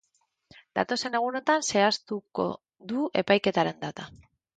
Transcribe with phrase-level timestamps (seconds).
[0.77, 2.45] Datozen egunotan zehaztuko
[2.93, 4.09] du epaiketaren data.